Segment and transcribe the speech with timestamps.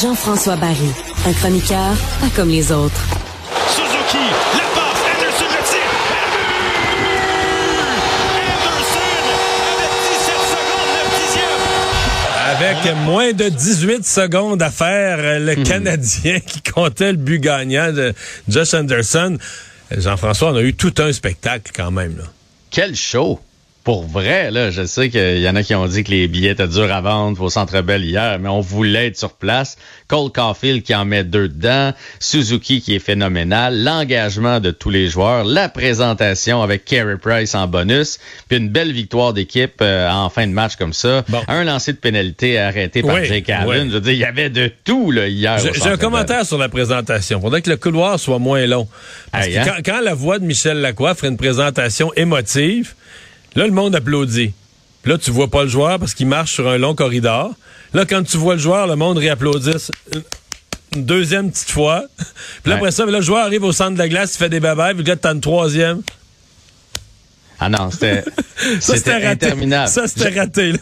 [0.00, 0.92] Jean-François Barry,
[1.26, 3.00] un chroniqueur pas comme les autres.
[3.68, 4.24] Suzuki,
[4.54, 5.88] la passe, Anderson le tir.
[8.64, 9.10] Anderson
[9.74, 11.60] avec 17 secondes, le dixième.
[12.56, 18.14] Avec moins de 18 secondes à faire, le Canadien qui comptait le but gagnant de
[18.48, 19.36] Josh Anderson.
[19.90, 22.18] Jean-François, on a eu tout un spectacle quand même.
[22.18, 22.24] Là.
[22.70, 23.40] Quel show!
[23.88, 26.50] Pour vrai, là, je sais qu'il y en a qui ont dit que les billets
[26.50, 29.78] étaient durs à vendre au Centre Bell hier, mais on voulait être sur place.
[30.08, 35.08] Cole Caulfield qui en met deux dedans, Suzuki qui est phénoménal, l'engagement de tous les
[35.08, 40.28] joueurs, la présentation avec Carey Price en bonus, puis une belle victoire d'équipe euh, en
[40.28, 41.24] fin de match comme ça.
[41.30, 41.40] Bon.
[41.48, 43.68] Un lancer de pénalité arrêté par Oui, Jake Allen.
[43.68, 43.88] oui.
[43.88, 45.56] Je veux dire, il y avait de tout là, hier.
[45.60, 47.40] J'ai un commentaire sur la présentation.
[47.40, 48.86] Faudrait que le couloir soit moins long.
[49.32, 49.64] Parce que hein?
[49.64, 52.92] quand, quand la voix de Michel Lacroix ferait une présentation émotive,
[53.58, 54.52] là, le monde applaudit.
[55.04, 57.52] Là, tu vois pas le joueur parce qu'il marche sur un long corridor.
[57.94, 62.04] Là, quand tu vois le joueur, le monde réapplaudisse une- deuxième petite fois.
[62.16, 62.80] Puis là, Ouais.
[62.80, 64.94] après ça, là, le joueur arrive au centre de la glace, il fait des babas,
[64.94, 66.02] puis là, t'as une troisième.
[67.60, 68.22] Ah non, c'était
[69.26, 69.88] interminable.
[69.88, 70.78] Ça, c'était raté, là.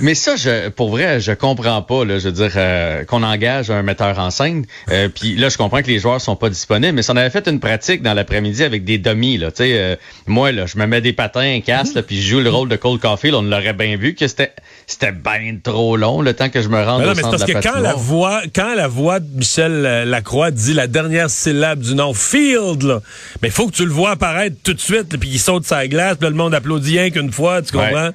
[0.00, 2.04] Mais ça, je, pour vrai, je comprends pas.
[2.04, 4.64] Là, je veux dire euh, qu'on engage un metteur en scène.
[4.90, 7.30] Euh, Puis là, je comprends que les joueurs sont pas disponibles, mais si on avait
[7.30, 10.78] fait une pratique dans l'après-midi avec des dummies, là, tu sais, euh, moi là, je
[10.78, 13.34] me mets des patins, un casque, puis je joue le rôle de Cole Caulfield.
[13.34, 14.52] On l'aurait bien vu que c'était
[14.86, 17.22] c'était bien trop long le temps que je me rende Mais non, au mais c'est
[17.22, 20.86] centre parce de que quand la voix, quand la voix de Michel Lacroix dit la
[20.86, 23.00] dernière syllabe du nom Field, là,
[23.42, 26.17] mais faut que tu le vois apparaître tout de suite, puis il saute sa glace,
[26.18, 28.08] puis là, le monde applaudit rien qu'une fois, tu comprends?
[28.08, 28.10] Ouais.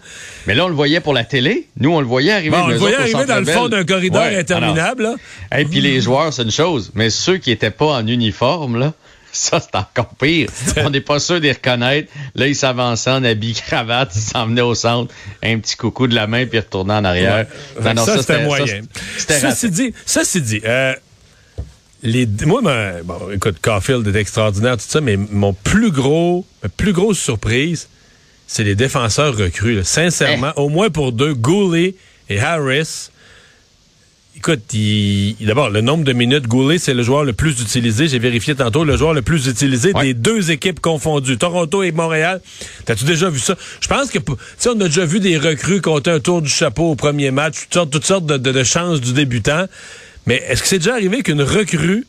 [0.48, 1.68] Mais là, on le voyait pour la télé.
[1.80, 2.52] Nous, on le voyait arriver.
[2.52, 5.10] Bon, on le voyait arriver dans le fond d'un corridor Ouais, interminable.
[5.58, 8.94] Et puis les joueurs, c'est une chose, mais ceux qui étaient pas en uniforme, là.
[9.36, 10.48] Ça, c'est encore pire.
[10.78, 12.12] On n'est pas sûr d'y reconnaître.
[12.36, 16.14] Là, ils s'avançaient en habit cravate, ils s'en venaient au centre, un petit coucou de
[16.14, 17.48] la main, puis retournaient en arrière.
[17.76, 18.82] Que ça, c'était moyen.
[19.17, 20.94] ça, Ceci dit, ceci dit, euh,
[22.04, 26.70] les, moi, ma- bon, écoute, Caulfield est extraordinaire, tout ça, mais mon plus gros, ma
[26.70, 27.88] plus grosse surprise,
[28.53, 29.77] c'est les défenseurs recrues.
[29.77, 29.83] là.
[29.83, 30.59] Sincèrement, Eh.
[30.59, 31.95] au moins pour deux, Goulet
[32.30, 33.09] et Harris.
[34.36, 34.61] Écoute,
[35.41, 38.08] d'abord, le nombre de minutes, Goulet, c'est le joueur le plus utilisé.
[38.08, 40.03] J'ai vérifié tantôt, le joueur le plus utilisé Ouais.
[40.03, 42.41] des deux équipes confondues, Toronto et Montréal.
[42.86, 43.55] T'as-tu déjà vu ça?
[43.80, 46.49] Je pense que, tu sais, on a déjà vu des recrues compter un tour du
[46.49, 49.65] chapeau au premier match, toutes sortes, toutes sortes de, de- de chances du débutant.
[50.25, 52.05] Mais est-ce que c'est déjà arrivé qu'une recrue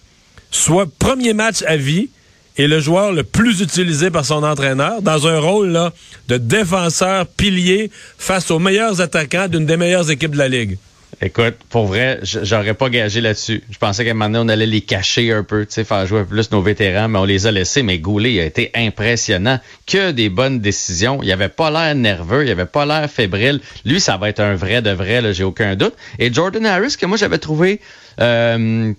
[0.50, 2.08] soit premier match à vie
[2.56, 5.92] et le joueur le plus utilisé par son entraîneur dans un rôle là,
[6.28, 10.78] de défenseur pilier face aux meilleurs attaquants d'une des meilleures équipes de la Ligue?
[11.20, 13.62] Écoute, pour vrai, j'aurais pas gagé là-dessus.
[13.70, 16.06] Je pensais qu'à un moment donné, on allait les cacher un peu, tu sais, faire
[16.06, 17.82] jouer plus nos vétérans, mais on les a laissés.
[17.82, 19.60] Mais Goulet a été impressionnant.
[19.86, 21.20] Que des bonnes décisions.
[21.22, 23.60] Il avait pas l'air nerveux, il avait pas l'air fébrile.
[23.84, 25.94] Lui, ça va être un vrai de vrai, j'ai aucun doute.
[26.18, 27.80] Et Jordan Harris, que moi, j'avais trouvé
[28.20, 28.92] euh,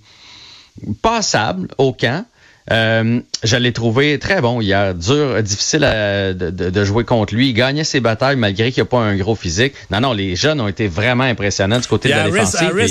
[1.02, 2.26] passable au camp.
[2.72, 4.96] Euh, je l'ai trouvé très bon hier.
[4.96, 7.50] Dur, difficile à- de, de- de jouer contre lui.
[7.50, 9.74] Il gagnait ses batailles malgré qu'il n'y a pas un gros physique.
[9.92, 12.40] Non, non, les jeunes ont été vraiment impressionnants du côté Et de la Harris,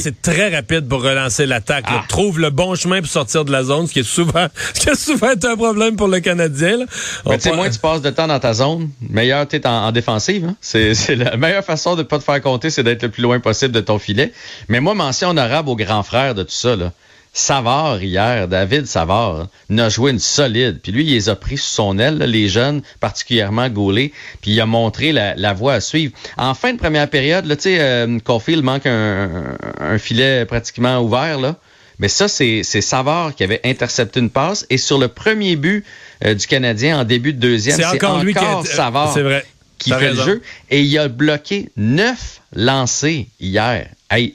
[0.06, 1.86] est très rapide pour relancer l'attaque.
[1.88, 2.04] Ah.
[2.08, 4.90] Trouve le bon chemin pour sortir de la zone, ce qui est souvent, ce qui
[4.90, 6.76] a souvent été un problème pour le Canadien.
[6.78, 6.84] là.
[7.26, 9.66] Mais tu sais, pa- moins tu passes de temps dans ta zone, meilleur tu es
[9.66, 10.44] en, en défensive.
[10.48, 10.54] hein.
[10.60, 13.40] C'est c'est la meilleure façon de pas te faire compter, c'est d'être le plus loin
[13.40, 14.32] possible de ton filet.
[14.68, 16.76] Mais moi, mention honorable au grand frère de tout ça.
[16.76, 16.92] Là.
[17.36, 20.78] Savard, hier, David Savard, hein, n'a joué une solide.
[20.80, 24.12] Puis lui, il les a pris sous son aile, là, les jeunes, particulièrement Gaulet.
[24.40, 26.12] Puis il a montré la, la voie à suivre.
[26.38, 31.00] En fin de première période, là, tu sais, euh, Caulfield manque un, un filet pratiquement
[31.00, 31.56] ouvert, là.
[31.98, 34.66] Mais ça, c'est c'est Savard qui avait intercepté une passe.
[34.70, 35.84] Et sur le premier but
[36.24, 39.44] euh, du Canadien en début de deuxième, c'est encore, lui qui est, Savard C'est vrai.
[39.78, 40.24] qui fait raison.
[40.24, 40.42] le jeu.
[40.70, 43.88] Et il a bloqué neuf lancers hier.
[44.10, 44.32] Hey,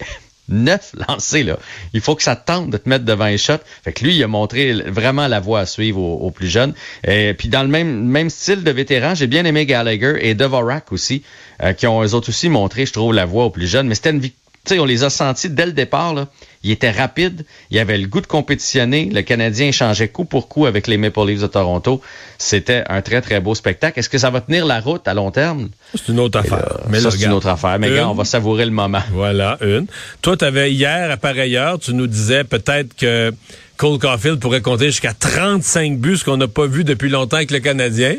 [0.50, 1.58] neuf lancers, là.
[1.94, 3.54] Il faut que ça tente de te mettre devant les shots.
[3.84, 6.74] Fait que lui, il a montré vraiment la voie à suivre aux, aux plus jeunes.
[7.08, 10.92] Et puis dans le même, même style de vétéran, j'ai bien aimé Gallagher et Devorak
[10.92, 11.24] aussi,
[11.64, 13.88] euh, qui ont eux autres aussi montré, je trouve, la voie aux plus jeunes.
[13.88, 14.49] Mais c'était une victoire.
[14.66, 16.14] Tu sais, on les a sentis dès le départ.
[16.14, 16.28] Là.
[16.64, 19.06] Il était rapide, il avait le goût de compétitionner.
[19.06, 22.02] Le Canadien changeait coup pour coup avec les Maple Leafs de Toronto.
[22.38, 23.98] C'était un très, très beau spectacle.
[23.98, 25.70] Est-ce que ça va tenir la route à long terme?
[25.96, 26.82] C'est une autre affaire.
[26.90, 27.80] Mais ça, là, c'est une autre affaire.
[27.80, 29.02] Mais gars, on va savourer le moment.
[29.14, 29.88] Voilà, une.
[30.22, 33.34] Toi, tu avais hier, à pareille heure, tu nous disais peut-être que
[33.78, 37.52] Cole Caulfield pourrait compter jusqu'à 35 buts, ce qu'on n'a pas vu depuis longtemps avec
[37.52, 38.18] le Canadien.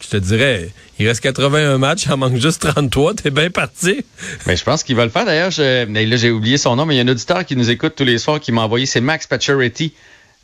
[0.00, 4.04] Je te dirais, il reste 81 matchs, il en manque juste 33, t'es bien parti.
[4.46, 5.24] Mais je pense qu'il va le faire.
[5.24, 7.94] D'ailleurs, là, j'ai oublié son nom, mais il y a un auditeur qui nous écoute
[7.96, 9.94] tous les soirs qui m'a envoyé, c'est Max Pacioretty.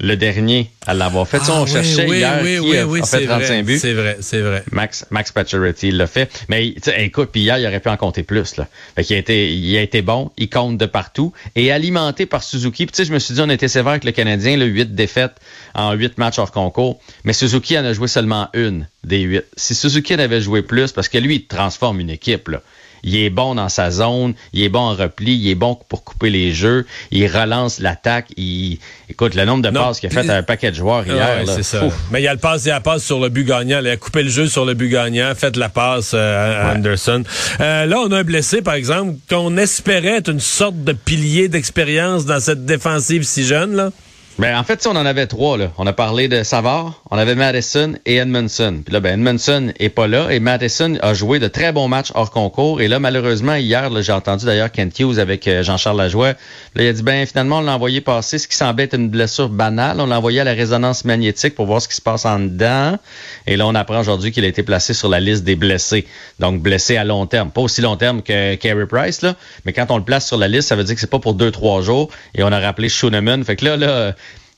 [0.02, 1.40] Le dernier à l'avoir fait.
[1.46, 3.78] Ah, on oui, cherchait oui, hier oui, qui a, fait c'est 35 vrai, buts.
[3.78, 4.64] C'est vrai, c'est vrai.
[4.72, 6.28] Max, Max Pacioretty l'a fait.
[6.48, 8.56] Mais écoute, puis hier, il aurait pu en compter plus.
[8.56, 8.66] Là.
[8.96, 11.32] Fait qu'il a été, il a été bon, il compte de partout.
[11.54, 12.86] Et alimenté par Suzuki.
[12.86, 14.92] Puis tu sais, je me suis dit, on était sévère avec le Canadien, le 8
[14.96, 15.36] défaites
[15.74, 17.00] en 8 matchs hors concours.
[17.22, 19.44] Mais Suzuki en a joué seulement une des 8.
[19.56, 22.60] Si Suzuki en avait joué plus, parce que lui, il transforme une équipe, là.
[23.02, 26.04] Il est bon dans sa zone, il est bon en repli, il est bon pour
[26.04, 28.78] couper les jeux, il relance l'attaque, il
[29.08, 31.16] écoute le nombre de Non, passes qu'il a fait à un paquet de joueurs hier.
[31.16, 31.52] Ouais, là.
[31.54, 31.82] c'est ça.
[32.10, 33.80] Mais il y a le passe, il y a la passe sur le but gagnant.
[33.80, 37.24] Il a coupé le jeu sur le but gagnant, fait la passe euh, à Anderson.
[37.60, 41.48] Euh, là, on a un blessé, par exemple, qu'on espérait être une sorte de pilier
[41.48, 43.74] d'expérience dans cette défensive si jeune.
[43.74, 43.90] Là.
[44.38, 45.58] Ben, en fait, on en avait trois.
[45.58, 45.72] Là.
[45.76, 48.80] On a parlé de Savard, on avait Madison et Edmondson.
[48.82, 52.12] Puis là, ben, Edmondson est pas là et Madison a joué de très bons matchs
[52.14, 52.80] hors concours.
[52.80, 56.28] Et là, malheureusement, hier, j'ai entendu d'ailleurs Kent Hughes avec euh, Jean-Charles Lajoie.
[56.28, 56.36] Là,
[56.82, 59.50] il a dit, ben finalement, on l'a envoyé passer ce qui semblait être une blessure
[59.50, 60.00] banale.
[60.00, 62.98] On l'a envoyé à la résonance magnétique pour voir ce qui se passe en dedans.
[63.46, 66.06] Et là, on apprend aujourd'hui qu'il a été placé sur la liste des blessés.
[66.38, 67.50] Donc, blessé à long terme.
[67.50, 69.34] Pas aussi long terme que Carey Price, là.
[69.66, 71.34] Mais quand on le place sur la liste, ça veut dire que c'est pas pour
[71.34, 72.08] deux, trois jours.
[72.34, 73.44] Et on a rappelé Schooneman.
[73.44, 74.14] Fait que là, là,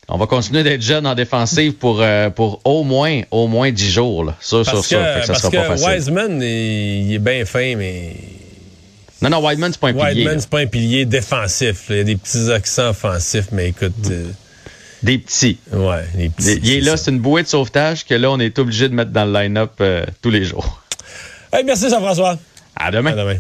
[0.08, 3.90] on va continuer d'être jeune en défensive pour, euh, pour au moins au moins 10
[3.90, 4.24] jours.
[4.24, 4.34] Là.
[4.40, 4.98] Sûr, Parce sûr.
[4.98, 5.88] que, Fait que ça parce sera que pas facile.
[5.88, 8.14] Wiseman, il, il est bien fin, mais
[9.22, 10.22] Non, non, Whiteman, c'est pas un pilier.
[10.24, 11.88] Wiseman, c'est pas un pilier défensif.
[11.88, 11.94] là.
[11.96, 14.26] Il y a des petits accents offensifs, mais écoute, euh,
[15.02, 15.58] Des petits.
[15.72, 16.60] ouais, les petits.
[16.62, 19.10] Il est là, c'est une bouée de sauvetage que là, on est obligé de mettre
[19.12, 20.82] dans le line-up euh, tous les jours.
[21.52, 22.36] Hey, merci Jean-François.
[22.76, 23.12] À demain.
[23.12, 23.36] À demain.